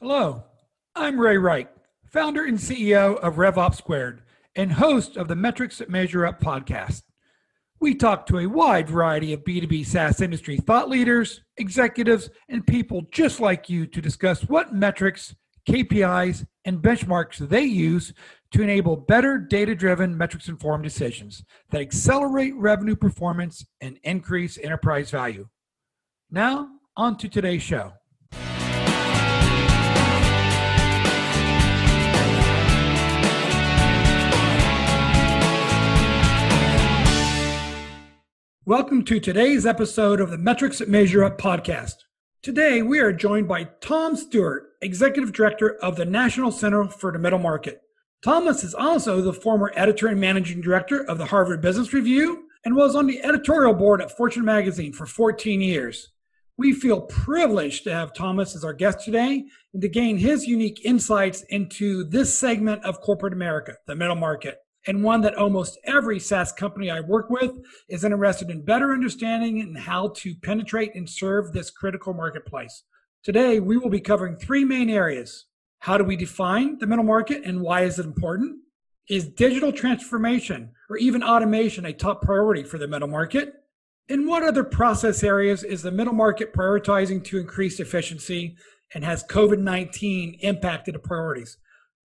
[0.00, 0.44] Hello,
[0.94, 1.68] I'm Ray Wright,
[2.04, 4.22] founder and CEO of RevOps Squared
[4.54, 7.02] and host of the Metrics That Measure Up podcast.
[7.80, 13.06] We talk to a wide variety of B2B SaaS industry thought leaders, executives, and people
[13.10, 15.34] just like you to discuss what metrics,
[15.68, 18.12] KPIs, and benchmarks they use
[18.52, 25.10] to enable better data driven, metrics informed decisions that accelerate revenue performance and increase enterprise
[25.10, 25.48] value.
[26.30, 27.94] Now, on to today's show.
[38.68, 41.94] Welcome to today's episode of the Metrics That Measure Up podcast.
[42.42, 47.18] Today, we are joined by Tom Stewart, Executive Director of the National Center for the
[47.18, 47.80] Middle Market.
[48.22, 52.76] Thomas is also the former editor and managing director of the Harvard Business Review and
[52.76, 56.10] was on the editorial board at Fortune magazine for 14 years.
[56.58, 60.84] We feel privileged to have Thomas as our guest today and to gain his unique
[60.84, 66.18] insights into this segment of corporate America, the middle market and one that almost every
[66.18, 71.08] SaaS company I work with is interested in better understanding and how to penetrate and
[71.08, 72.84] serve this critical marketplace.
[73.22, 75.46] Today, we will be covering three main areas.
[75.80, 78.58] How do we define the middle market and why is it important?
[79.08, 83.54] Is digital transformation or even automation a top priority for the middle market?
[84.08, 88.56] In what other process areas is the middle market prioritizing to increase efficiency
[88.94, 91.58] and has COVID 19 impacted the priorities?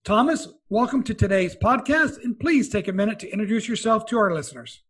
[0.04, 4.34] Thomas, welcome to today's podcast, and please take a minute to introduce yourself to our
[4.34, 4.82] listeners.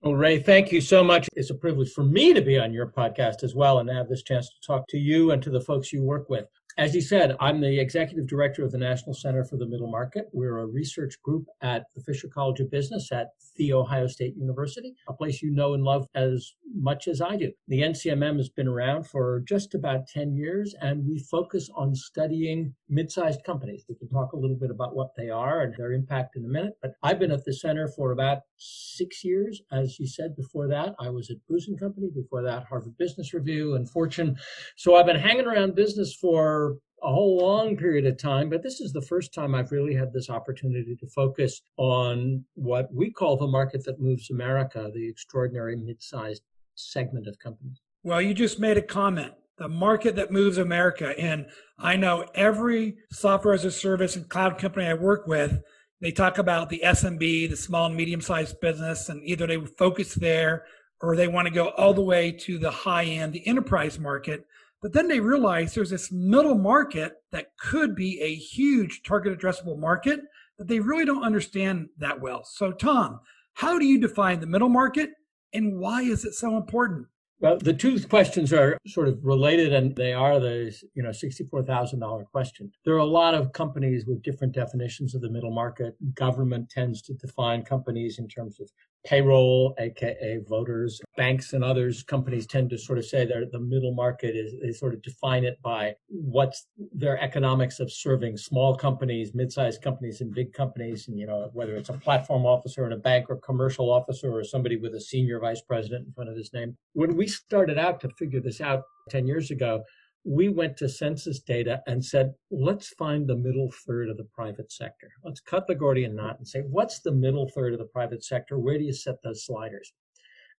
[0.00, 1.28] Well, Ray, thank you so much.
[1.34, 4.22] It's a privilege for me to be on your podcast as well and have this
[4.22, 6.46] chance to talk to you and to the folks you work with.
[6.78, 10.28] As you said, I'm the executive director of the National Center for the Middle Market.
[10.32, 14.94] We're a research group at the Fisher College of Business at The Ohio State University,
[15.08, 17.52] a place you know and love as much as I do.
[17.68, 22.74] The NCMM has been around for just about 10 years, and we focus on studying
[22.88, 23.84] mid sized companies.
[23.88, 26.48] We can talk a little bit about what they are and their impact in a
[26.48, 29.60] minute, but I've been at the center for about six years.
[29.72, 33.34] As you said before that, I was at Booz and Company, before that, Harvard Business
[33.34, 34.36] Review and Fortune.
[34.76, 36.69] So I've been hanging around business for
[37.02, 40.12] a whole long period of time, but this is the first time I've really had
[40.12, 45.76] this opportunity to focus on what we call the market that moves America, the extraordinary
[45.76, 46.42] mid-sized
[46.74, 47.80] segment of companies.
[48.02, 51.18] Well, you just made a comment, the market that moves America.
[51.18, 51.46] And
[51.78, 55.62] I know every software as a service and cloud company I work with,
[56.00, 60.14] they talk about the SMB, the small and medium sized business, and either they focus
[60.14, 60.64] there
[61.02, 64.46] or they want to go all the way to the high end, the enterprise market.
[64.82, 69.78] But then they realize there's this middle market that could be a huge target addressable
[69.78, 70.20] market
[70.58, 72.44] that they really don't understand that well.
[72.44, 73.20] So, Tom,
[73.54, 75.10] how do you define the middle market
[75.52, 77.06] and why is it so important?
[77.40, 82.24] Well, the two questions are sort of related and they are the, you know, $64,000
[82.26, 82.70] question.
[82.84, 85.94] There are a lot of companies with different definitions of the middle market.
[86.14, 88.70] Government tends to define companies in terms of
[89.04, 93.94] payroll, aka voters, banks and others, companies tend to sort of say that the middle
[93.94, 99.32] market is, they sort of define it by what's their economics of serving small companies,
[99.34, 101.08] mid-sized companies and big companies.
[101.08, 104.44] And, you know, whether it's a platform officer in a bank or commercial officer or
[104.44, 106.76] somebody with a senior vice president in front of his name.
[106.92, 109.82] When we started out to figure this out 10 years ago,
[110.24, 114.70] we went to census data and said, let's find the middle third of the private
[114.70, 115.10] sector.
[115.24, 118.58] Let's cut the Gordian knot and say, what's the middle third of the private sector?
[118.58, 119.92] Where do you set those sliders?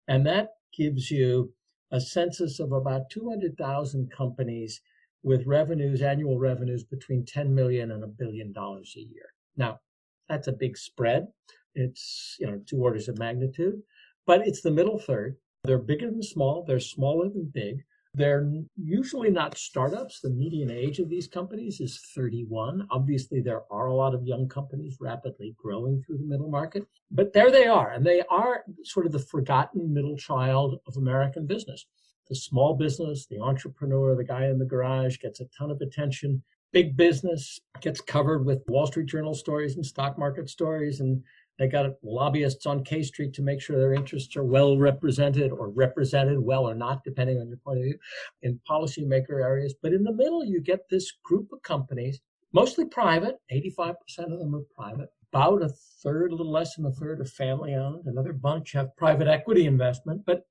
[0.07, 1.53] And that gives you
[1.91, 4.81] a census of about 200,000 companies
[5.23, 9.33] with revenues, annual revenues between 10 million and a billion dollars a year.
[9.55, 9.79] Now,
[10.27, 11.27] that's a big spread.
[11.75, 13.81] It's, you know, two orders of magnitude,
[14.25, 15.37] but it's the middle third.
[15.63, 16.63] They're bigger than small.
[16.65, 17.83] They're smaller than big.
[18.13, 20.19] They're usually not startups.
[20.19, 22.87] The median age of these companies is 31.
[22.91, 27.31] Obviously, there are a lot of young companies rapidly growing through the middle market, but
[27.31, 27.91] there they are.
[27.91, 31.85] And they are sort of the forgotten middle child of American business.
[32.27, 36.43] The small business, the entrepreneur, the guy in the garage gets a ton of attention.
[36.73, 41.23] Big business gets covered with Wall Street Journal stories and stock market stories and
[41.61, 45.69] they got lobbyists on K Street to make sure their interests are well represented or
[45.69, 47.99] represented well or not, depending on your point of view,
[48.41, 49.75] in policymaker areas.
[49.81, 52.19] But in the middle, you get this group of companies,
[52.51, 55.09] mostly private, 85% of them are private.
[55.31, 55.69] About a
[56.03, 58.07] third, a little less than a third, are family owned.
[58.07, 60.43] Another bunch have private equity investment, but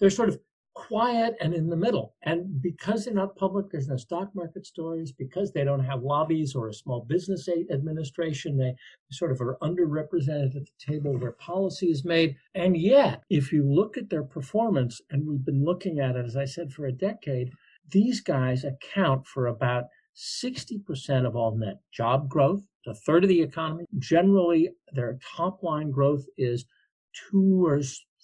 [0.00, 0.40] they're sort of
[0.80, 2.14] quiet and in the middle.
[2.22, 5.12] And because they're not public, there's no stock market stories.
[5.12, 8.74] Because they don't have lobbies or a small business administration, they
[9.10, 12.36] sort of are underrepresented at the table where policy is made.
[12.54, 16.36] And yet, if you look at their performance, and we've been looking at it, as
[16.36, 17.52] I said, for a decade,
[17.90, 19.84] these guys account for about
[20.16, 23.84] 60% of all net job growth, a third of the economy.
[23.98, 26.64] Generally, their top line growth is
[27.12, 27.80] two or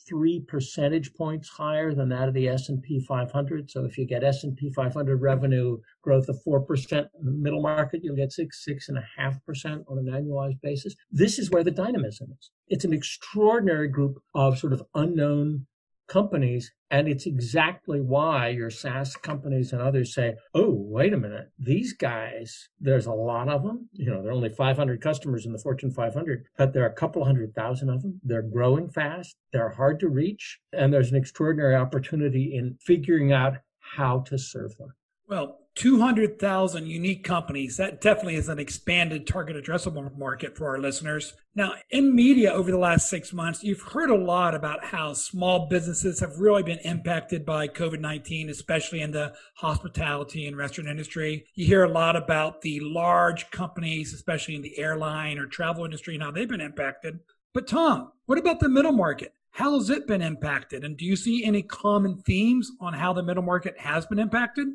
[0.08, 3.70] three percentage points higher than that of the S&P 500.
[3.70, 8.16] So if you get S&P 500 revenue growth of 4% in the middle market, you'll
[8.16, 10.94] get six, six and a half percent on an annualized basis.
[11.10, 12.50] This is where the dynamism is.
[12.68, 15.66] It's an extraordinary group of sort of unknown
[16.06, 16.72] companies.
[16.90, 21.92] And it's exactly why your SaaS companies and others say, oh, wait a minute, these
[21.92, 23.88] guys, there's a lot of them.
[23.92, 26.94] You know, there are only 500 customers in the Fortune 500, but there are a
[26.94, 28.20] couple hundred thousand of them.
[28.22, 33.56] They're growing fast, they're hard to reach, and there's an extraordinary opportunity in figuring out
[33.80, 34.94] how to serve them.
[35.28, 37.76] Well, 200,000 unique companies.
[37.76, 41.34] That definitely is an expanded target addressable market for our listeners.
[41.54, 45.68] Now, in media over the last six months, you've heard a lot about how small
[45.68, 51.44] businesses have really been impacted by COVID 19, especially in the hospitality and restaurant industry.
[51.54, 56.14] You hear a lot about the large companies, especially in the airline or travel industry,
[56.14, 57.20] and how they've been impacted.
[57.52, 59.34] But, Tom, what about the middle market?
[59.50, 60.84] How has it been impacted?
[60.84, 64.68] And do you see any common themes on how the middle market has been impacted?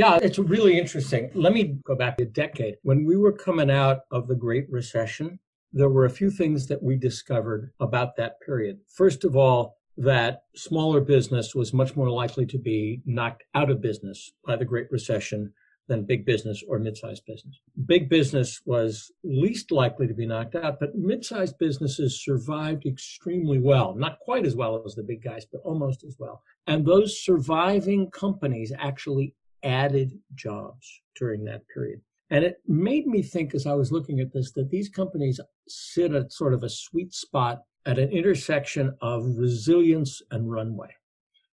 [0.00, 1.30] Yeah, it's really interesting.
[1.34, 2.76] Let me go back a decade.
[2.84, 5.38] When we were coming out of the Great Recession,
[5.74, 8.78] there were a few things that we discovered about that period.
[8.88, 13.82] First of all, that smaller business was much more likely to be knocked out of
[13.82, 15.52] business by the Great Recession
[15.86, 17.60] than big business or mid-sized business.
[17.84, 23.94] Big business was least likely to be knocked out, but mid-sized businesses survived extremely well.
[23.94, 26.42] Not quite as well as the big guys, but almost as well.
[26.66, 32.00] And those surviving companies actually added jobs during that period.
[32.30, 36.14] And it made me think as I was looking at this that these companies sit
[36.14, 40.94] at sort of a sweet spot at an intersection of resilience and runway.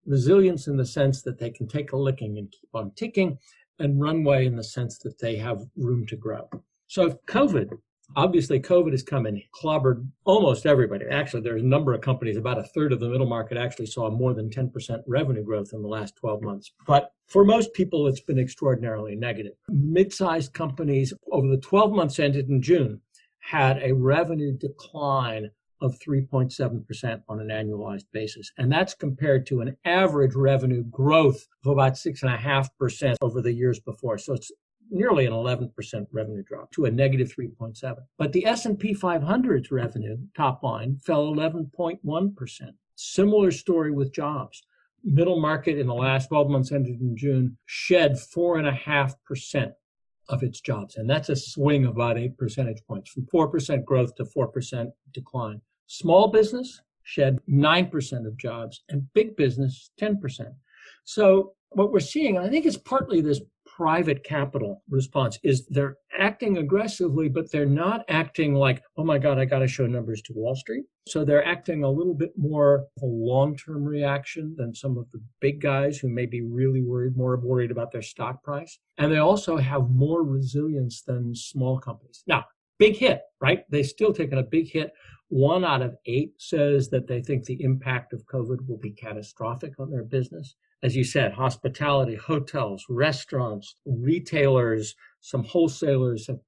[0.06, 3.38] Resilience in the sense that they can take a licking and keep on ticking,
[3.78, 6.48] and runway in the sense that they have room to grow.
[6.86, 7.70] So if COVID
[8.16, 11.04] Obviously, COVID has come and clobbered almost everybody.
[11.10, 14.10] Actually, there's a number of companies, about a third of the middle market actually saw
[14.10, 16.72] more than 10% revenue growth in the last 12 months.
[16.86, 19.54] But for most people, it's been extraordinarily negative.
[19.68, 23.00] Mid sized companies over the 12 months ended in June
[23.40, 25.50] had a revenue decline
[25.80, 28.50] of 3.7% on an annualized basis.
[28.56, 34.16] And that's compared to an average revenue growth of about 6.5% over the years before.
[34.16, 34.50] So it's
[34.90, 35.70] nearly an 11%
[36.12, 37.96] revenue drop to a negative 3.7.
[38.18, 42.74] But the S&P 500's revenue top line fell 11.1%.
[42.96, 44.62] Similar story with jobs.
[45.02, 49.72] Middle market in the last 12 months ended in June shed 4.5%
[50.28, 50.96] of its jobs.
[50.96, 55.60] And that's a swing of about eight percentage points from 4% growth to 4% decline.
[55.86, 60.54] Small business shed 9% of jobs and big business 10%.
[61.04, 63.40] So what we're seeing, I think it's partly this
[63.76, 69.38] private capital response is they're acting aggressively, but they're not acting like, oh my God,
[69.38, 70.84] I got to show numbers to Wall Street.
[71.08, 75.10] So they're acting a little bit more of a long term reaction than some of
[75.12, 78.78] the big guys who may be really worried, more worried about their stock price.
[78.98, 82.22] And they also have more resilience than small companies.
[82.26, 82.44] Now,
[82.78, 83.64] big hit, right?
[83.70, 84.92] They've still taken a big hit.
[85.28, 89.80] One out of eight says that they think the impact of COVID will be catastrophic
[89.80, 90.54] on their business
[90.84, 96.38] as you said, hospitality, hotels, restaurants, retailers, some wholesalers have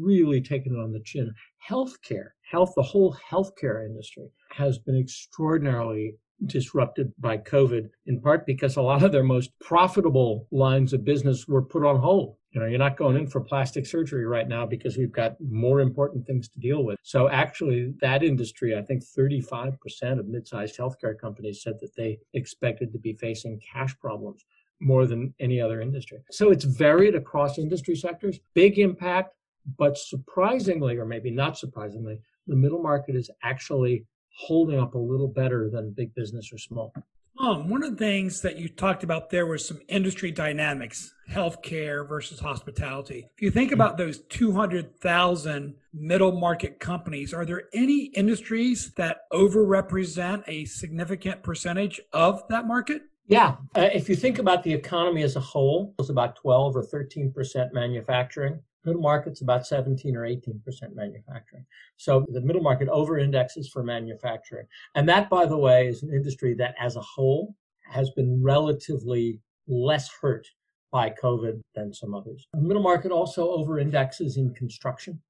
[0.00, 1.34] really taken it on the chin.
[1.68, 6.14] Healthcare, health, the whole healthcare industry has been extraordinarily
[6.46, 11.48] disrupted by COVID, in part because a lot of their most profitable lines of business
[11.48, 12.36] were put on hold.
[12.52, 15.80] You know, you're not going in for plastic surgery right now because we've got more
[15.80, 16.98] important things to deal with.
[17.02, 22.92] So actually, that industry, I think 35% of mid-sized healthcare companies said that they expected
[22.92, 24.44] to be facing cash problems
[24.80, 26.18] more than any other industry.
[26.30, 29.34] So it's varied across industry sectors, big impact,
[29.78, 35.28] but surprisingly, or maybe not surprisingly, the middle market is actually holding up a little
[35.28, 36.92] better than big business or small.
[37.40, 42.06] Um, one of the things that you talked about there was some industry dynamics, healthcare
[42.06, 43.30] versus hospitality.
[43.34, 50.44] If you think about those 200,000 middle market companies, are there any industries that overrepresent
[50.48, 53.02] a significant percentage of that market?
[53.26, 53.56] Yeah.
[53.74, 57.72] Uh, if you think about the economy as a whole, it's about 12 or 13%
[57.72, 58.60] manufacturing.
[58.84, 61.66] Middle market's about 17 or 18% manufacturing.
[61.96, 64.66] So the middle market over indexes for manufacturing.
[64.94, 69.40] And that, by the way, is an industry that as a whole has been relatively
[69.68, 70.46] less hurt
[70.92, 72.46] by COVID than some others.
[72.52, 75.20] The middle market also over indexes in construction.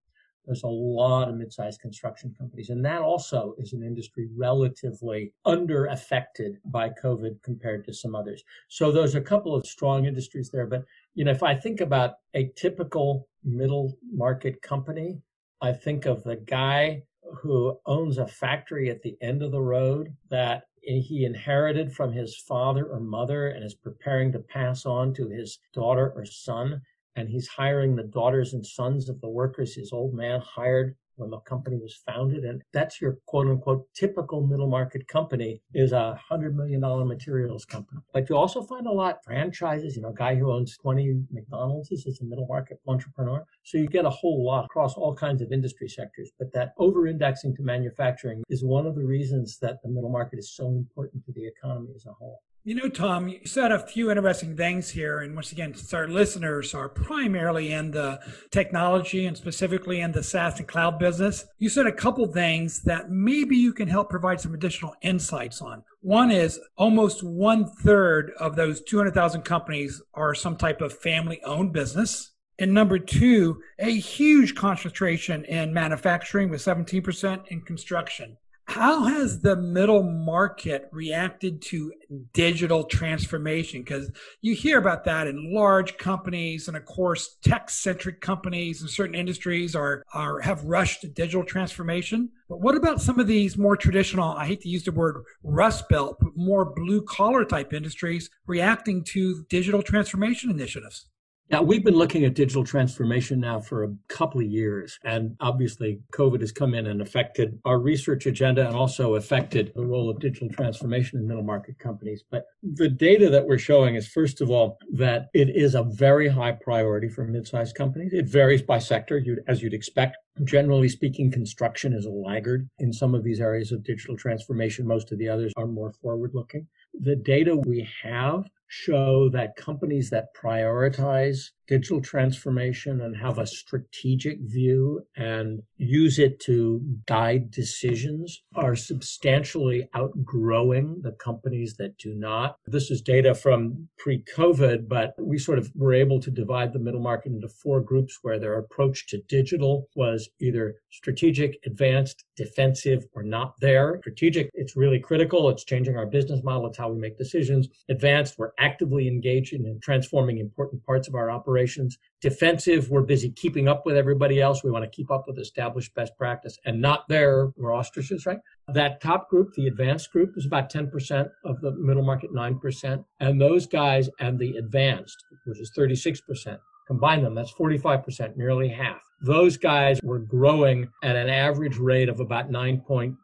[0.51, 2.71] There's a lot of mid-sized construction companies.
[2.71, 8.43] And that also is an industry relatively under affected by COVID compared to some others.
[8.67, 10.67] So there's a couple of strong industries there.
[10.67, 15.21] But, you know, if I think about a typical middle market company,
[15.63, 20.13] I think of the guy who owns a factory at the end of the road
[20.31, 25.29] that he inherited from his father or mother and is preparing to pass on to
[25.29, 26.83] his daughter or son.
[27.17, 31.31] And he's hiring the daughters and sons of the workers his old man hired when
[31.31, 32.45] the company was founded.
[32.45, 37.65] And that's your quote unquote typical middle market company is a hundred million dollar materials
[37.65, 38.01] company.
[38.13, 41.93] But you also find a lot franchises, you know, a guy who owns 20 McDonald's
[41.93, 43.45] is a middle market entrepreneur.
[43.65, 46.31] So you get a whole lot across all kinds of industry sectors.
[46.39, 50.39] But that over indexing to manufacturing is one of the reasons that the middle market
[50.39, 52.41] is so important to the economy as a whole.
[52.63, 55.21] You know, Tom, you said a few interesting things here.
[55.21, 60.23] And once again, since our listeners are primarily in the technology and specifically in the
[60.23, 64.43] SaaS and cloud business, you said a couple things that maybe you can help provide
[64.43, 65.83] some additional insights on.
[66.03, 71.73] One is almost one third of those 200,000 companies are some type of family owned
[71.73, 72.33] business.
[72.59, 78.37] And number two, a huge concentration in manufacturing with 17% in construction.
[78.71, 81.93] How has the middle market reacted to
[82.33, 83.81] digital transformation?
[83.81, 84.13] Because
[84.43, 89.75] you hear about that in large companies, and of course, tech-centric companies in certain industries
[89.75, 92.29] are, are have rushed to digital transformation.
[92.49, 94.35] But what about some of these more traditional?
[94.35, 99.03] I hate to use the word rust belt, but more blue collar type industries reacting
[99.07, 101.09] to digital transformation initiatives?
[101.51, 105.01] Now, we've been looking at digital transformation now for a couple of years.
[105.03, 109.85] And obviously, COVID has come in and affected our research agenda and also affected the
[109.85, 112.23] role of digital transformation in middle market companies.
[112.31, 116.29] But the data that we're showing is, first of all, that it is a very
[116.29, 118.13] high priority for mid sized companies.
[118.13, 120.19] It varies by sector, as you'd expect.
[120.45, 124.87] Generally speaking, construction is a laggard in some of these areas of digital transformation.
[124.87, 126.69] Most of the others are more forward looking.
[126.95, 134.39] The data we have show that companies that prioritize digital transformation and have a strategic
[134.41, 142.57] view and use it to guide decisions are substantially outgrowing the companies that do not.
[142.67, 146.81] This is data from pre COVID, but we sort of were able to divide the
[146.81, 153.07] middle market into four groups where their approach to digital was either strategic, advanced, defensive,
[153.15, 153.99] or not there.
[154.01, 155.49] Strategic, it's really critical.
[155.49, 156.67] It's changing our business model.
[156.67, 157.69] It's how we make decisions.
[157.89, 161.99] Advanced, we're actively engaged in transforming important parts of our operation operations.
[162.21, 164.63] Defensive, we're busy keeping up with everybody else.
[164.63, 167.53] We want to keep up with established best practice and not there.
[167.57, 168.39] We're ostriches, right?
[168.69, 173.05] That top group, the advanced group, is about 10% of the middle market, 9%.
[173.21, 179.01] And those guys and the advanced, which is 36%, combine them, that's 45%, nearly half.
[179.23, 183.17] Those guys were growing at an average rate of about 9.6%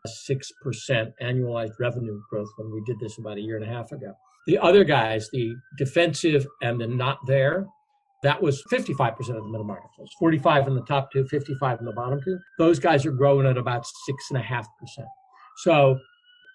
[1.22, 4.12] annualized revenue growth when we did this about a year and a half ago.
[4.46, 7.66] The other guys, the defensive and the not there,
[8.22, 9.90] that was 55% of the middle market.
[9.96, 12.38] So it's 45 in the top two, 55 in the bottom two.
[12.58, 15.08] Those guys are growing at about six and a half percent.
[15.58, 15.98] So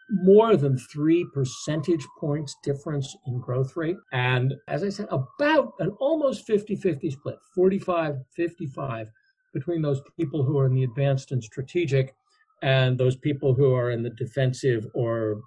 [0.10, 3.96] more than three percentage points difference in growth rate.
[4.12, 9.08] And as I said, about an almost 50 50 split, 45 55
[9.54, 12.16] between those people who are in the advanced and strategic
[12.62, 15.42] and those people who are in the defensive or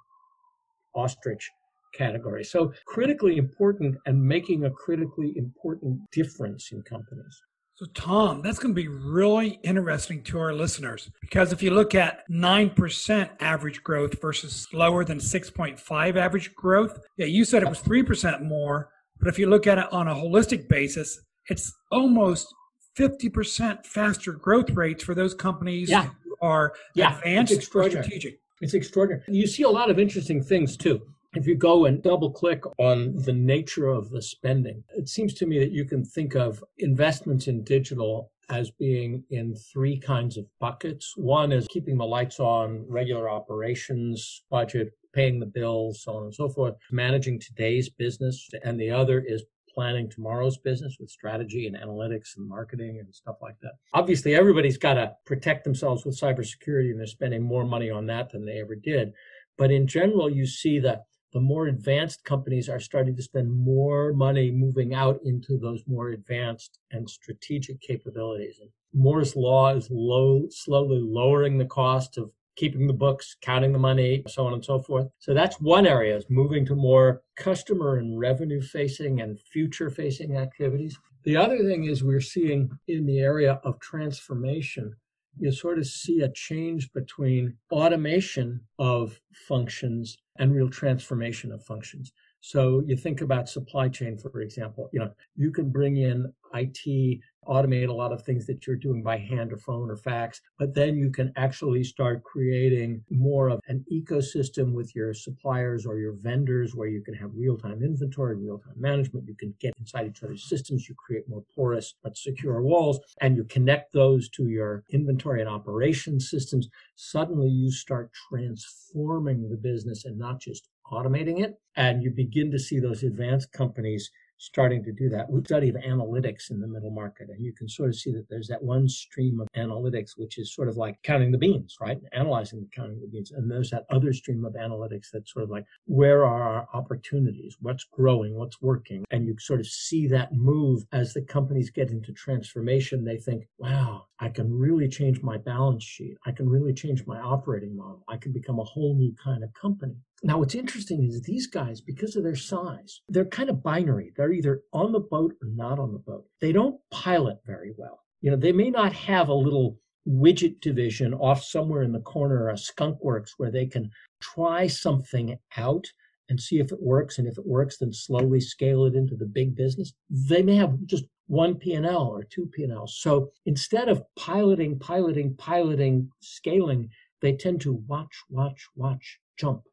[0.94, 1.50] ostrich
[1.95, 2.45] category.
[2.45, 7.43] So critically important and making a critically important difference in companies.
[7.77, 11.93] So, Tom, that's going to be really interesting to our listeners because if you look
[11.93, 17.83] at 9% average growth versus lower than 6.5 average growth, yeah, you said it was
[17.83, 18.91] 3% more.
[19.19, 22.55] But if you look at it on a holistic basis, it's almost
[22.97, 26.11] 50% faster growth rates for those companies yeah.
[26.23, 28.39] who are yeah, advanced or strategic.
[28.61, 29.25] It's extraordinary.
[29.27, 31.03] You see a lot of interesting things too
[31.35, 35.47] if you go and double click on the nature of the spending, it seems to
[35.47, 40.47] me that you can think of investments in digital as being in three kinds of
[40.61, 41.14] buckets.
[41.17, 46.35] One is keeping the lights on, regular operations, budget, paying the bills, so on and
[46.35, 48.49] so forth, managing today's business.
[48.62, 53.37] And the other is planning tomorrow's business with strategy and analytics and marketing and stuff
[53.43, 53.73] like that.
[53.93, 58.31] Obviously, everybody's got to protect themselves with cybersecurity and they're spending more money on that
[58.31, 59.12] than they ever did.
[59.57, 64.12] But in general, you see that the more advanced companies are starting to spend more
[64.12, 68.61] money moving out into those more advanced and strategic capabilities.
[68.61, 73.81] And Moore's law is low, slowly lowering the cost of keeping the books, counting the
[73.81, 75.09] money, so on and so forth.
[75.19, 80.37] So that's one area is moving to more customer and revenue facing and future facing
[80.37, 80.97] activities.
[81.25, 84.95] The other thing is we're seeing in the area of transformation
[85.38, 92.12] you sort of see a change between automation of functions and real transformation of functions.
[92.41, 97.21] So you think about supply chain, for example, you know, you can bring in IT,
[97.47, 100.75] automate a lot of things that you're doing by hand or phone or fax, but
[100.75, 106.13] then you can actually start creating more of an ecosystem with your suppliers or your
[106.13, 109.29] vendors where you can have real-time inventory, real-time management.
[109.29, 110.89] You can get inside each other's systems.
[110.89, 115.49] You create more porous but secure walls and you connect those to your inventory and
[115.49, 116.69] operation systems.
[116.97, 121.59] Suddenly you start transforming the business and not just automating it.
[121.77, 124.11] And you begin to see those advanced companies
[124.45, 125.31] starting to do that.
[125.31, 128.29] We study of analytics in the middle market, and you can sort of see that
[128.29, 131.99] there's that one stream of analytics, which is sort of like counting the beans, right?
[132.13, 133.33] Analyzing the counting the beans.
[133.33, 137.57] And there's that other stream of analytics that's sort of like, where are our opportunities?
[137.61, 138.35] What's growing?
[138.35, 139.05] What's working?
[139.11, 143.05] And you sort of see that move as the companies get into transformation.
[143.05, 146.17] They think, wow, I can really change my balance sheet.
[146.27, 148.05] I can really change my operating model.
[148.09, 149.97] I can become a whole new kind of company.
[150.26, 154.11] Now, what's interesting is these guys, because of their size, they're kind of binary.
[154.16, 156.25] They're either on the boat or not on the boat.
[156.40, 158.00] They don't pilot very well.
[158.23, 159.78] You know, they may not have a little
[160.09, 163.90] widget division off somewhere in the corner, a skunk works where they can
[164.23, 165.85] try something out
[166.31, 167.19] and see if it works.
[167.19, 169.93] And if it works, then slowly scale it into the big business.
[170.09, 172.99] They may have just one P&L or two P&Ls.
[172.99, 176.88] So instead of piloting, piloting, piloting, scaling,
[177.21, 179.64] they tend to watch, watch, watch, jump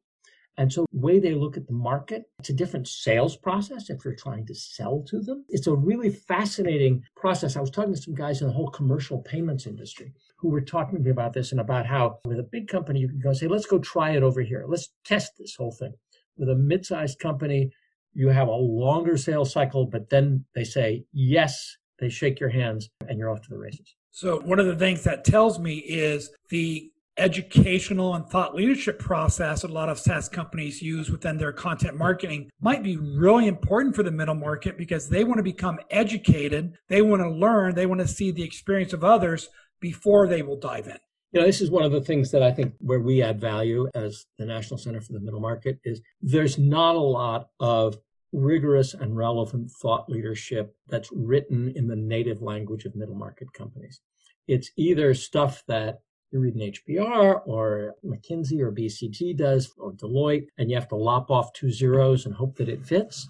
[0.58, 4.04] and so, the way they look at the market, it's a different sales process if
[4.04, 5.46] you're trying to sell to them.
[5.50, 7.56] It's a really fascinating process.
[7.56, 10.98] I was talking to some guys in the whole commercial payments industry who were talking
[10.98, 13.48] to me about this and about how with a big company, you can go say,
[13.48, 14.66] let's go try it over here.
[14.68, 15.94] Let's test this whole thing.
[16.38, 17.72] With a mid sized company,
[18.14, 22.90] you have a longer sales cycle, but then they say, yes, they shake your hands
[23.08, 23.96] and you're off to the races.
[24.12, 26.92] So, one of the things that tells me is the
[27.22, 31.96] educational and thought leadership process that a lot of SaaS companies use within their content
[31.96, 36.74] marketing might be really important for the middle market because they want to become educated,
[36.88, 39.50] they want to learn, they want to see the experience of others
[39.80, 40.98] before they will dive in.
[41.32, 43.88] You know, this is one of the things that I think where we add value
[43.94, 47.98] as the National Center for the Middle Market is there's not a lot of
[48.34, 54.02] rigorous and relevant thought leadership that's written in the native language of middle market companies.
[54.48, 56.00] It's either stuff that
[56.32, 60.96] you read an HBR or McKinsey or BCG does or Deloitte, and you have to
[60.96, 63.30] lop off two zeros and hope that it fits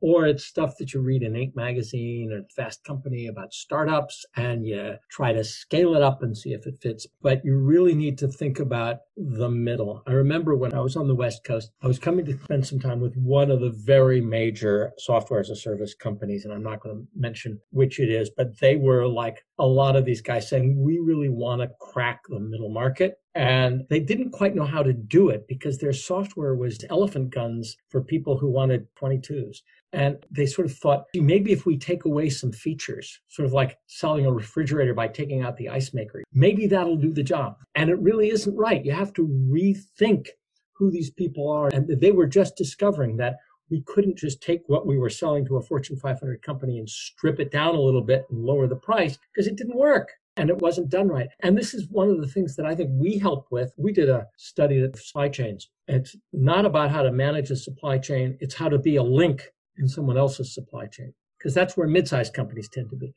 [0.00, 1.54] or it's stuff that you read in Inc.
[1.56, 6.52] magazine or Fast Company about startups and you try to scale it up and see
[6.52, 7.06] if it fits.
[7.22, 10.02] But you really need to think about the middle.
[10.06, 12.80] I remember when I was on the West Coast, I was coming to spend some
[12.80, 16.80] time with one of the very major software as a service companies, and I'm not
[16.80, 20.48] going to mention which it is, but they were like a lot of these guys
[20.48, 23.16] saying, we really want to crack the middle market.
[23.34, 27.76] And they didn't quite know how to do it because their software was elephant guns
[27.88, 29.58] for people who wanted 22s.
[29.92, 33.78] And they sort of thought maybe if we take away some features, sort of like
[33.86, 37.56] selling a refrigerator by taking out the ice maker, maybe that'll do the job.
[37.74, 38.84] And it really isn't right.
[38.84, 40.28] You have to rethink
[40.72, 41.68] who these people are.
[41.72, 43.36] And they were just discovering that
[43.70, 47.38] we couldn't just take what we were selling to a Fortune 500 company and strip
[47.38, 50.10] it down a little bit and lower the price because it didn't work
[50.40, 51.28] and it wasn't done right.
[51.40, 53.74] And this is one of the things that I think we help with.
[53.76, 55.68] We did a study of supply chains.
[55.86, 59.52] It's not about how to manage a supply chain, it's how to be a link
[59.76, 63.12] in someone else's supply chain, because that's where mid sized companies tend to be.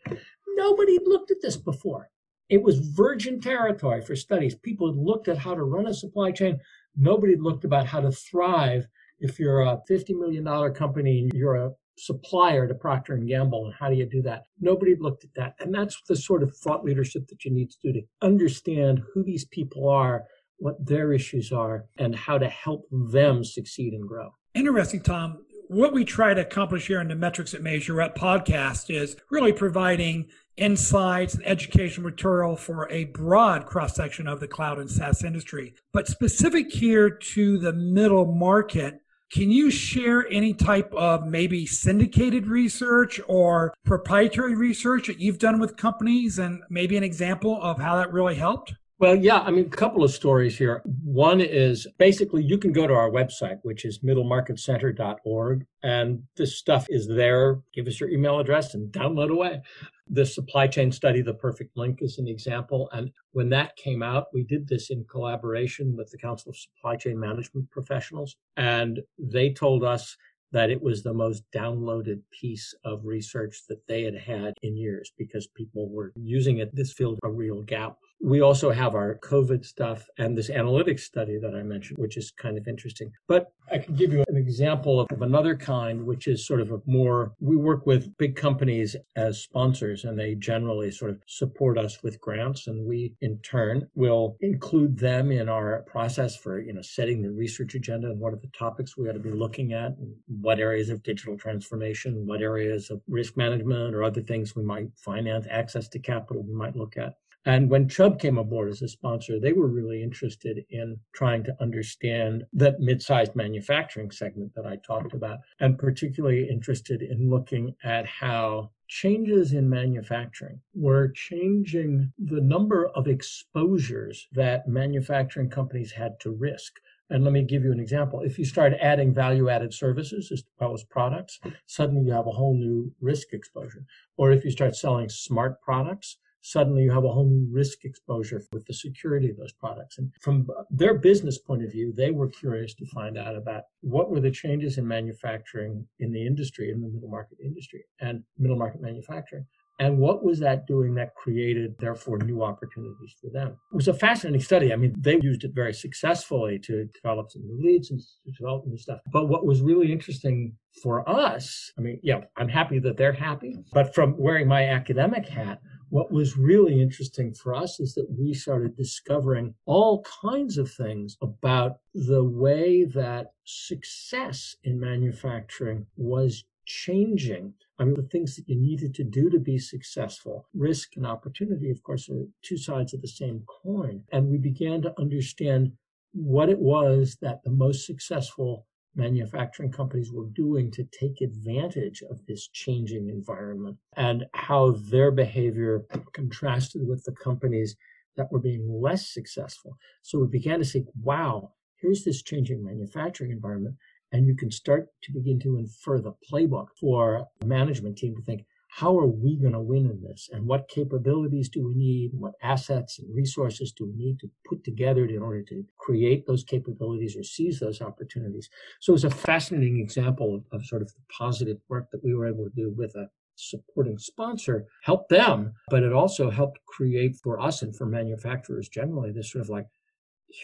[0.57, 2.09] Nobody looked at this before.
[2.49, 4.55] It was virgin territory for studies.
[4.55, 6.59] People had looked at how to run a supply chain.
[6.97, 8.85] Nobody looked about how to thrive
[9.21, 13.73] if you're a $50 million company and you're a supplier to Procter and Gamble and
[13.73, 14.43] how do you do that?
[14.59, 15.55] Nobody looked at that.
[15.59, 19.23] And that's the sort of thought leadership that you need to do to understand who
[19.23, 20.25] these people are,
[20.57, 24.33] what their issues are, and how to help them succeed and grow.
[24.53, 25.45] Interesting, Tom.
[25.67, 29.53] What we try to accomplish here in the Metrics That Measure Up podcast is really
[29.53, 30.27] providing
[30.57, 35.73] insights and educational material for a broad cross section of the cloud and SaaS industry.
[35.91, 39.01] But specific here to the middle market,
[39.33, 45.59] can you share any type of maybe syndicated research or proprietary research that you've done
[45.59, 48.75] with companies and maybe an example of how that really helped?
[49.03, 50.81] Well, yeah, I mean, a couple of stories here.
[51.03, 56.85] One is basically you can go to our website, which is middlemarketcenter.org, and this stuff
[56.87, 57.59] is there.
[57.73, 59.61] Give us your email address and download away.
[60.07, 62.89] The supply chain study, The Perfect Link, is an example.
[62.93, 66.95] And when that came out, we did this in collaboration with the Council of Supply
[66.95, 68.37] Chain Management Professionals.
[68.55, 70.15] And they told us
[70.53, 75.11] that it was the most downloaded piece of research that they had had in years
[75.17, 76.73] because people were using it.
[76.73, 77.97] This filled a real gap.
[78.23, 82.31] We also have our COVID stuff and this analytics study that I mentioned, which is
[82.31, 83.11] kind of interesting.
[83.27, 86.79] But I can give you an example of another kind, which is sort of a
[86.85, 92.01] more, we work with big companies as sponsors and they generally sort of support us
[92.01, 92.67] with grants.
[92.67, 97.31] And we in turn will include them in our process for, you know, setting the
[97.31, 99.95] research agenda and what are the topics we ought to be looking at,
[100.27, 104.87] what areas of digital transformation, what areas of risk management or other things we might
[104.95, 107.15] finance, access to capital we might look at.
[107.45, 111.55] And when Chubb came aboard as a sponsor, they were really interested in trying to
[111.61, 118.05] understand that mid-sized manufacturing segment that I talked about, and particularly interested in looking at
[118.05, 126.31] how changes in manufacturing were changing the number of exposures that manufacturing companies had to
[126.31, 126.79] risk.
[127.09, 128.21] And let me give you an example.
[128.21, 132.31] If you start adding value added services as well as products, suddenly you have a
[132.31, 133.83] whole new risk exposure.
[134.15, 138.41] Or if you start selling smart products, suddenly you have a whole new risk exposure
[138.51, 139.97] with the security of those products.
[139.97, 144.11] And from their business point of view, they were curious to find out about what
[144.11, 148.57] were the changes in manufacturing in the industry, in the middle market industry and middle
[148.57, 149.45] market manufacturing.
[149.79, 153.57] And what was that doing that created, therefore, new opportunities for them?
[153.71, 154.71] It was a fascinating study.
[154.71, 157.99] I mean, they used it very successfully to develop some new leads and
[158.37, 158.99] develop new stuff.
[159.11, 163.55] But what was really interesting for us, I mean, yeah, I'm happy that they're happy.
[163.73, 168.33] But from wearing my academic hat, what was really interesting for us is that we
[168.33, 177.53] started discovering all kinds of things about the way that success in manufacturing was changing.
[177.79, 181.69] I mean, the things that you needed to do to be successful, risk and opportunity,
[181.69, 184.03] of course, are two sides of the same coin.
[184.11, 185.73] And we began to understand
[186.13, 192.25] what it was that the most successful manufacturing companies were doing to take advantage of
[192.27, 197.75] this changing environment and how their behavior contrasted with the companies
[198.15, 199.77] that were being less successful.
[200.01, 203.75] So we began to say, wow, here's this changing manufacturing environment.
[204.11, 208.21] And you can start to begin to infer the playbook for a management team to
[208.21, 210.29] think, how are we going to win in this?
[210.31, 212.11] And what capabilities do we need?
[212.13, 216.43] What assets and resources do we need to put together in order to create those
[216.43, 218.49] capabilities or seize those opportunities?
[218.79, 222.27] So it's a fascinating example of, of sort of the positive work that we were
[222.27, 227.39] able to do with a supporting sponsor help them, but it also helped create for
[227.39, 229.67] us and for manufacturers generally this sort of like,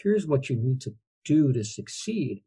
[0.02, 2.42] here's what you need to do to succeed.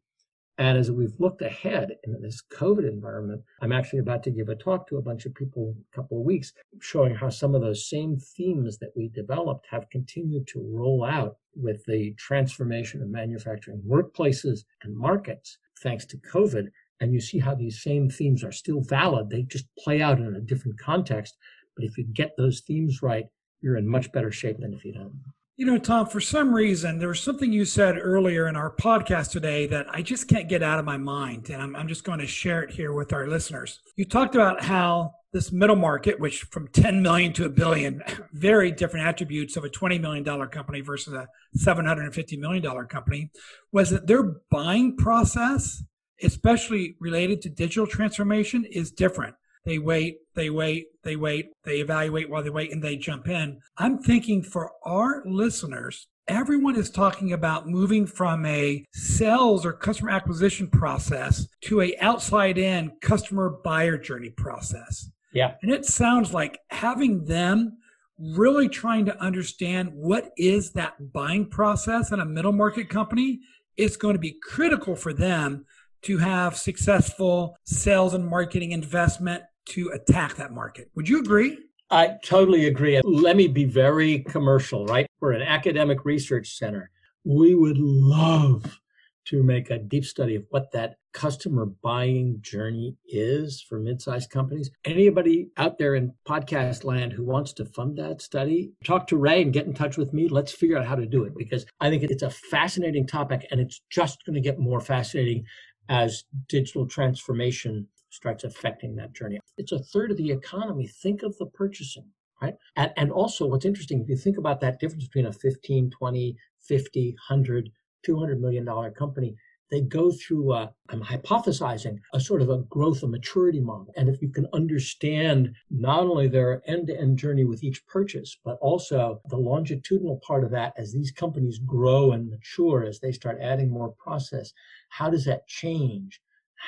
[0.56, 4.54] And as we've looked ahead in this COVID environment, I'm actually about to give a
[4.54, 7.60] talk to a bunch of people in a couple of weeks showing how some of
[7.60, 13.08] those same themes that we developed have continued to roll out with the transformation of
[13.08, 16.68] manufacturing workplaces and markets thanks to COVID.
[17.00, 19.30] And you see how these same themes are still valid.
[19.30, 21.36] They just play out in a different context.
[21.74, 23.24] But if you get those themes right,
[23.60, 25.20] you're in much better shape than if you don't.
[25.56, 29.30] You know, Tom, for some reason, there was something you said earlier in our podcast
[29.30, 31.48] today that I just can't get out of my mind.
[31.48, 33.78] And I'm, I'm, just going to share it here with our listeners.
[33.94, 38.72] You talked about how this middle market, which from 10 million to a billion, very
[38.72, 43.30] different attributes of a $20 million company versus a $750 million company,
[43.70, 45.84] was that their buying process,
[46.20, 49.36] especially related to digital transformation, is different.
[49.64, 53.60] They wait, they wait, they wait, they evaluate while they wait, and they jump in.
[53.78, 60.10] I'm thinking for our listeners, everyone is talking about moving from a sales or customer
[60.10, 65.10] acquisition process to a outside in customer buyer journey process.
[65.32, 65.54] Yeah.
[65.62, 67.78] And it sounds like having them
[68.18, 73.40] really trying to understand what is that buying process in a middle market company
[73.76, 75.64] is going to be critical for them
[76.02, 80.90] to have successful sales and marketing investment to attack that market.
[80.94, 81.58] Would you agree?
[81.90, 83.00] I totally agree.
[83.02, 85.06] Let me be very commercial, right?
[85.20, 86.90] We're an academic research center.
[87.24, 88.80] We would love
[89.26, 94.70] to make a deep study of what that customer buying journey is for mid-sized companies.
[94.84, 99.40] Anybody out there in podcast land who wants to fund that study, talk to Ray
[99.42, 100.28] and get in touch with me.
[100.28, 103.60] Let's figure out how to do it because I think it's a fascinating topic and
[103.60, 105.44] it's just going to get more fascinating
[105.88, 109.40] as digital transformation starts affecting that journey.
[109.58, 110.86] It's a third of the economy.
[110.86, 112.08] Think of the purchasing,
[112.40, 112.54] right?
[112.76, 116.36] And, and also what's interesting, if you think about that difference between a 15, 20,
[116.60, 117.70] 50, 100,
[118.04, 119.34] 200 million dollar company,
[119.70, 123.92] they go through a, I'm hypothesizing a sort of a growth and maturity model.
[123.96, 128.36] And if you can understand not only their end to end journey with each purchase,
[128.44, 133.10] but also the longitudinal part of that as these companies grow and mature, as they
[133.10, 134.52] start adding more process,
[134.90, 136.20] how does that change?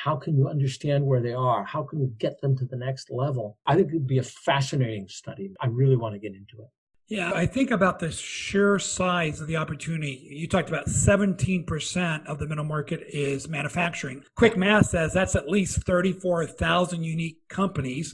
[0.05, 1.65] How can you understand where they are?
[1.65, 3.59] How can you get them to the next level?
[3.67, 5.55] I think it would be a fascinating study.
[5.61, 6.69] I really want to get into it.
[7.09, 10.27] Yeah, I think about the sheer size of the opportunity.
[10.29, 14.25] You talked about 17% of the middle market is manufacturing.
[14.35, 18.13] Quick math says that's at least 34,000 unique companies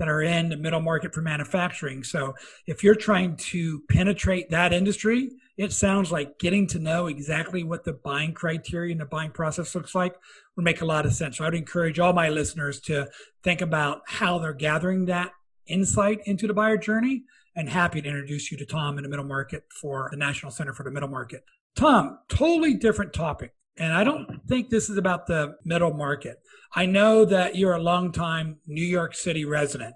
[0.00, 2.02] that are in the middle market for manufacturing.
[2.02, 2.34] So
[2.66, 7.84] if you're trying to penetrate that industry, it sounds like getting to know exactly what
[7.84, 10.16] the buying criteria and the buying process looks like
[10.56, 11.36] would make a lot of sense.
[11.36, 13.08] So I would encourage all my listeners to
[13.44, 15.32] think about how they're gathering that
[15.66, 19.26] insight into the buyer journey and happy to introduce you to Tom in the middle
[19.26, 21.44] market for the National Center for the Middle Market.
[21.76, 23.52] Tom, totally different topic.
[23.80, 26.42] And I don't think this is about the middle market.
[26.74, 29.94] I know that you're a longtime New York City resident.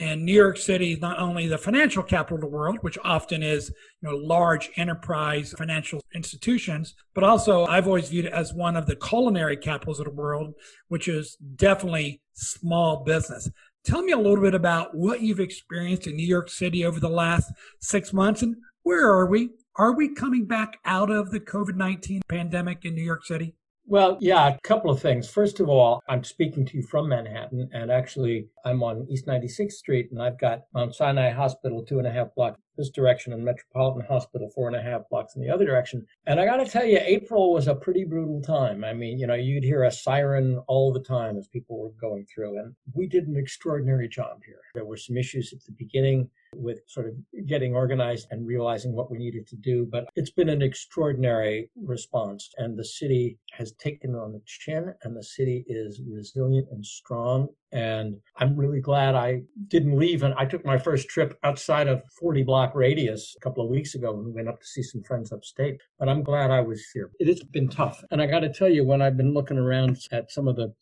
[0.00, 3.42] And New York City is not only the financial capital of the world, which often
[3.42, 8.76] is you know, large enterprise financial institutions, but also I've always viewed it as one
[8.76, 10.54] of the culinary capitals of the world,
[10.88, 13.50] which is definitely small business.
[13.84, 17.08] Tell me a little bit about what you've experienced in New York City over the
[17.08, 19.50] last six months and where are we?
[19.76, 23.56] Are we coming back out of the COVID 19 pandemic in New York City?
[23.86, 25.28] Well, yeah, a couple of things.
[25.28, 29.72] First of all, I'm speaking to you from Manhattan, and actually, I'm on East 96th
[29.72, 33.44] Street, and I've got Mount Sinai Hospital two and a half blocks this direction and
[33.44, 36.06] Metropolitan Hospital four and a half blocks in the other direction.
[36.26, 38.84] And I got to tell you, April was a pretty brutal time.
[38.84, 42.26] I mean, you know, you'd hear a siren all the time as people were going
[42.32, 44.60] through, and we did an extraordinary job here.
[44.74, 47.14] There were some issues at the beginning with sort of
[47.46, 49.86] getting organized and realizing what we needed to do.
[49.90, 55.16] But it's been an extraordinary response, and the city has taken on the chin, and
[55.16, 57.48] the city is resilient and strong.
[57.72, 60.22] And I'm really glad I didn't leave.
[60.22, 63.96] And I took my first trip outside of 40 block radius a couple of weeks
[63.96, 65.80] ago and went up to see some friends upstate.
[65.98, 67.10] But I'm glad I was here.
[67.18, 68.04] It has been tough.
[68.10, 70.72] And I got to tell you, when I've been looking around at some of the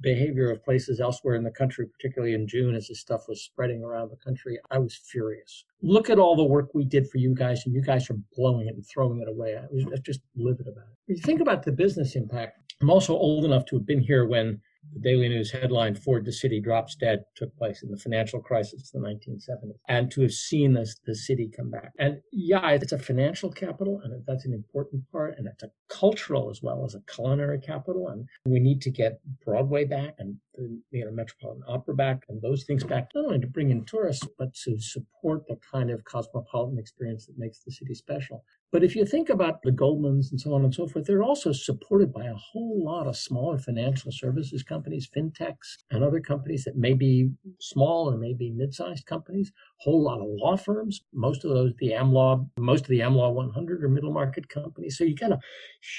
[0.00, 3.82] behavior of places elsewhere in the country, particularly in June as this stuff was spreading
[3.82, 5.64] around the country, I was furious.
[5.82, 8.68] Look at all the work we did for you guys, and you guys are blowing
[8.68, 9.56] it and throwing it away.
[9.56, 11.14] I was just livid about it.
[11.14, 14.60] You think about the business impact, I'm also old enough to have been here when
[14.92, 18.92] the Daily News headline, Ford the City Drops Dead, took place in the financial crisis
[18.94, 21.92] of the 1970s, and to have seen this, the city come back.
[21.98, 26.50] And yeah, it's a financial capital, and that's an important part, and it's a cultural
[26.50, 28.08] as well as a culinary capital.
[28.08, 32.40] And we need to get Broadway back and the you know, Metropolitan Opera back and
[32.42, 36.04] those things back, not only to bring in tourists, but to support the kind of
[36.04, 38.44] cosmopolitan experience that makes the city special.
[38.72, 41.50] But if you think about the Goldmans and so on and so forth, they're also
[41.50, 46.76] supported by a whole lot of smaller financial services companies, fintechs, and other companies that
[46.76, 49.50] may be small or maybe mid-sized companies.
[49.78, 51.02] Whole lot of law firms.
[51.12, 54.96] Most of those, the AmLaw, most of the AmLaw 100 are middle market companies.
[54.96, 55.40] So you got a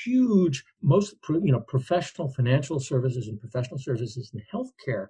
[0.05, 5.07] huge, most you know, professional financial services and professional services and healthcare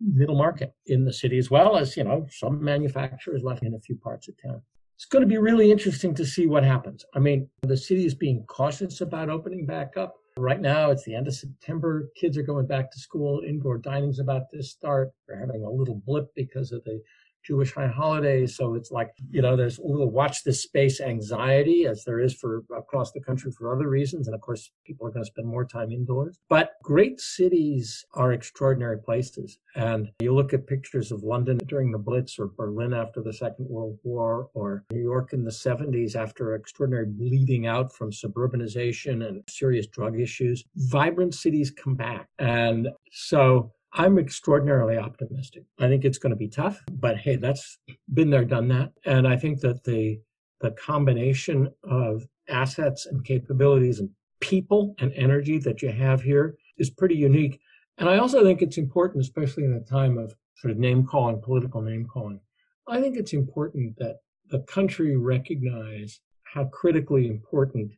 [0.00, 3.80] middle market in the city, as well as you know some manufacturers left in a
[3.80, 4.62] few parts of town
[5.00, 7.06] it's going to be really interesting to see what happens.
[7.14, 10.16] I mean, the city is being cautious about opening back up.
[10.36, 12.10] Right now, it's the end of September.
[12.14, 13.40] Kids are going back to school.
[13.40, 15.10] Indoor dining's about to start.
[15.26, 17.00] We're having a little blip because of the
[17.44, 18.56] Jewish high holidays.
[18.56, 22.34] So it's like, you know, there's a little watch this space anxiety as there is
[22.34, 24.26] for across the country for other reasons.
[24.26, 26.38] And of course, people are going to spend more time indoors.
[26.48, 29.58] But great cities are extraordinary places.
[29.74, 33.68] And you look at pictures of London during the Blitz or Berlin after the Second
[33.68, 39.42] World War or New York in the 70s after extraordinary bleeding out from suburbanization and
[39.48, 40.64] serious drug issues.
[40.76, 42.28] Vibrant cities come back.
[42.38, 45.64] And so I'm extraordinarily optimistic.
[45.78, 47.78] I think it's going to be tough, but hey, that's
[48.12, 48.92] been there, done that.
[49.04, 50.20] And I think that the
[50.60, 56.90] the combination of assets and capabilities and people and energy that you have here is
[56.90, 57.60] pretty unique.
[57.98, 61.40] And I also think it's important, especially in a time of sort of name calling,
[61.40, 62.40] political name calling.
[62.88, 64.16] I think it's important that
[64.50, 67.92] the country recognize how critically important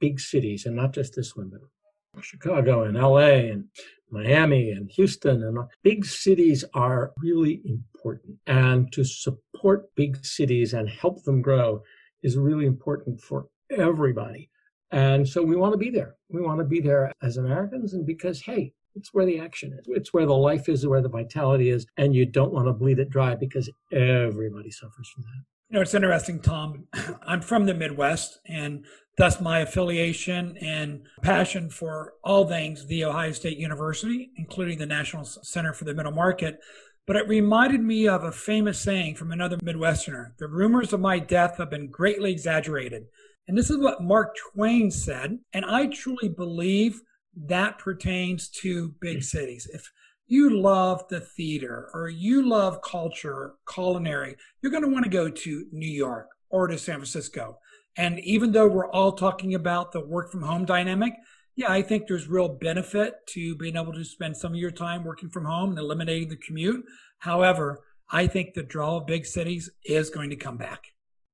[0.00, 1.60] big cities, and not just this one, but
[2.22, 3.64] Chicago and LA and
[4.10, 8.38] Miami and Houston and big cities are really important.
[8.46, 11.82] And to support big cities and help them grow
[12.22, 14.50] is really important for everybody.
[14.90, 16.14] And so we want to be there.
[16.30, 19.84] We want to be there as Americans and because, hey, it's where the action is.
[19.88, 21.86] It's where the life is, where the vitality is.
[21.96, 25.44] And you don't want to bleed it dry because everybody suffers from that.
[25.70, 26.86] You know, it's interesting, Tom.
[27.26, 28.86] I'm from the Midwest, and
[29.18, 35.24] thus my affiliation and passion for all things The Ohio State University, including the National
[35.24, 36.60] Center for the Middle Market.
[37.06, 41.18] But it reminded me of a famous saying from another Midwesterner The rumors of my
[41.18, 43.04] death have been greatly exaggerated.
[43.48, 45.38] And this is what Mark Twain said.
[45.52, 47.00] And I truly believe
[47.34, 49.68] that pertains to big cities.
[49.72, 49.90] If
[50.26, 55.30] you love the theater or you love culture, culinary, you're going to want to go
[55.30, 57.58] to New York or to San Francisco.
[57.98, 61.14] And even though we're all talking about the work from home dynamic,
[61.56, 65.02] yeah, I think there's real benefit to being able to spend some of your time
[65.02, 66.84] working from home and eliminating the commute.
[67.18, 70.84] However, I think the draw of big cities is going to come back.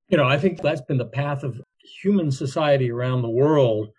[0.08, 1.60] You know, I think that's been the path of
[2.02, 3.90] human society around the world.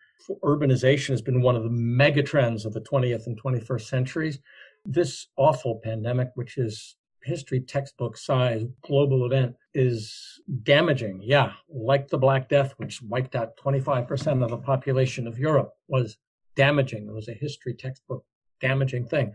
[0.44, 4.40] Urbanization has been one of the mega trends of the 20th and 21st centuries.
[4.86, 11.22] This awful pandemic, which is history textbook size global event, is damaging.
[11.22, 16.18] Yeah, like the Black Death, which wiped out 25% of the population of Europe, was
[16.56, 17.08] damaging.
[17.08, 18.24] It was a history textbook
[18.62, 19.34] damaging thing.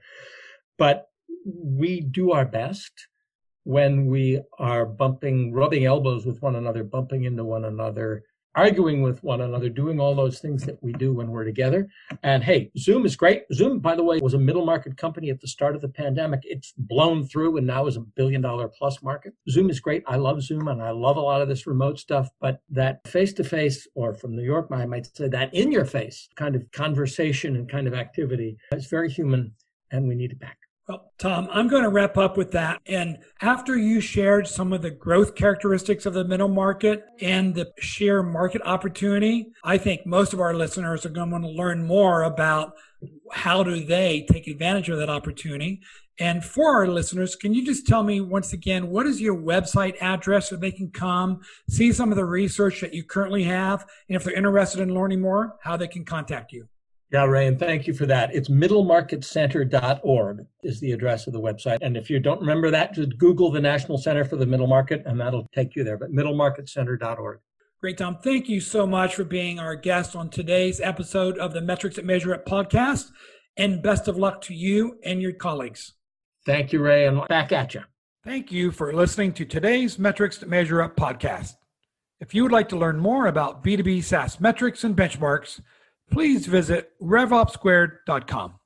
[0.79, 1.09] But
[1.45, 2.93] we do our best
[3.65, 8.25] when we are bumping, rubbing elbows with one another, bumping into one another,
[8.55, 11.89] arguing with one another, doing all those things that we do when we're together.
[12.23, 13.45] And hey, Zoom is great.
[13.53, 16.41] Zoom, by the way, was a middle market company at the start of the pandemic.
[16.45, 19.35] It's blown through and now is a billion dollar plus market.
[19.49, 20.03] Zoom is great.
[20.07, 23.33] I love Zoom and I love a lot of this remote stuff, but that face
[23.35, 26.71] to face, or from New York, I might say that in your face kind of
[26.73, 29.53] conversation and kind of activity is very human
[29.91, 30.59] and we need it back.
[30.91, 32.81] Well, Tom, I'm going to wrap up with that.
[32.85, 37.71] And after you shared some of the growth characteristics of the middle market and the
[37.79, 41.87] sheer market opportunity, I think most of our listeners are going to want to learn
[41.87, 42.73] more about
[43.31, 45.81] how do they take advantage of that opportunity.
[46.19, 49.95] And for our listeners, can you just tell me once again, what is your website
[50.01, 53.87] address so they can come see some of the research that you currently have?
[54.09, 56.69] And if they're interested in learning more, how they can contact you?
[57.13, 58.33] Yeah, Ray, and thank you for that.
[58.33, 61.79] It's middlemarketcenter.org is the address of the website.
[61.83, 65.03] And if you don't remember that, just Google the National Center for the Middle Market
[65.07, 65.99] and that'll take you there.
[65.99, 67.41] But middlemarketcenter.org.
[67.81, 68.19] Great, Tom.
[68.23, 72.05] Thank you so much for being our guest on today's episode of the Metrics that
[72.05, 73.11] Measure Up podcast.
[73.57, 75.95] And best of luck to you and your colleagues.
[76.47, 77.83] Thank you, Ray, and back at you.
[78.25, 81.55] Thank you for listening to today's Metrics that Measure Up podcast.
[82.21, 85.61] If you would like to learn more about B2B SaaS metrics and benchmarks,
[86.11, 88.60] please visit revopsquared.com.